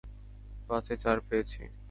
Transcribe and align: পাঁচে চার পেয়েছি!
পাঁচে 0.69 0.93
চার 1.03 1.17
পেয়েছি! 1.27 1.61